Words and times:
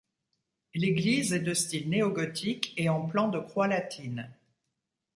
L'église 0.73 1.31
est 1.31 1.41
de 1.41 1.53
style 1.53 1.87
néo-gothique 1.87 2.73
et 2.75 2.89
en 2.89 3.05
plan 3.05 3.27
de 3.27 3.37
croix 3.37 3.67
latine. 3.67 4.31